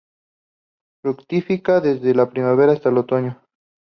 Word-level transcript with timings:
Fructifica 1.03 1.79
desde 1.79 2.15
la 2.15 2.27
primavera 2.27 2.71
hasta 2.73 2.89
el 2.89 2.97
otoño. 2.97 3.39